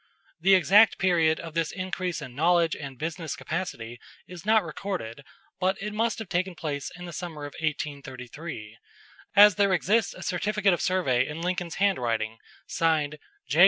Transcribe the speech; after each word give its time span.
The 0.39 0.55
exact 0.55 0.97
period 0.97 1.39
of 1.39 1.53
this 1.53 1.71
increase 1.71 2.23
in 2.23 2.33
knowledge 2.33 2.75
and 2.75 2.97
business 2.97 3.35
capacity 3.35 3.99
is 4.27 4.47
not 4.47 4.63
recorded, 4.63 5.23
but 5.59 5.77
it 5.79 5.93
must 5.93 6.17
have 6.17 6.27
taken 6.27 6.55
place 6.55 6.89
in 6.97 7.05
the 7.05 7.13
summer 7.13 7.45
of 7.45 7.53
1833, 7.61 8.79
as 9.35 9.53
there 9.57 9.73
exists 9.75 10.15
a 10.15 10.23
certificate 10.23 10.73
of 10.73 10.81
survey 10.81 11.27
in 11.27 11.43
Lincoln's 11.43 11.75
handwriting 11.75 12.39
signed, 12.65 13.19
"J. 13.47 13.59